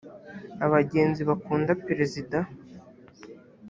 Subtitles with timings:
[0.65, 2.37] abagenzi bakunda perezida.